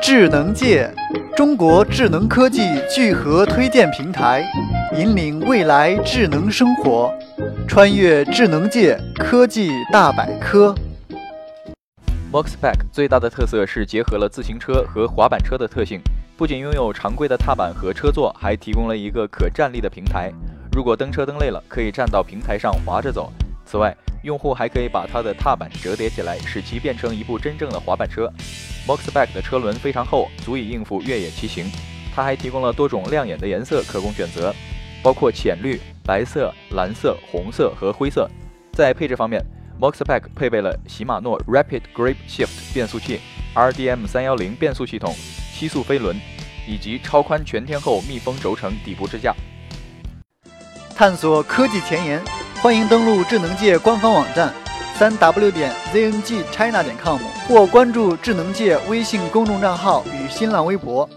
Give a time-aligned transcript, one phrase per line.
[0.00, 0.90] 智能界，
[1.36, 4.44] 中国智能科技聚合推荐平台，
[4.96, 7.12] 引领未来智能生活，
[7.66, 10.74] 穿越智能界科技大百科。
[12.32, 16.00] Moxpack 最大的特色是结合了自行车和滑板车的特性，
[16.36, 20.32] 不仅拥有常规的踏板和车座，还提供了一个可站立的平台。
[20.72, 23.32] 如果蹬车蹬累了，可以站到平台上滑着走。
[23.66, 28.30] 此外，用户还可以把它的踏板折叠起来，使其变成一部真正的滑板车。
[28.88, 31.70] Moxpack 的车轮非常厚，足以应付越野骑行。
[32.16, 34.52] 它还提供了多种亮眼的颜色可供选择，
[35.02, 38.28] 包括浅绿、白色、蓝色、红色和灰色。
[38.72, 39.44] 在配置方面
[39.78, 43.20] ，Moxpack 配备了禧玛诺 Rapid Grip Shift 变速器、
[43.54, 45.14] RDM 三幺零变速系统、
[45.54, 46.18] 七速飞轮，
[46.66, 49.34] 以及超宽全天候密封轴承底部支架。
[50.96, 52.20] 探索科技前沿，
[52.62, 54.52] 欢迎登录智能界官方网站
[54.98, 61.08] 三 w 点 zngchina 点 com 或关注智能界微信公众账号与新浪微博。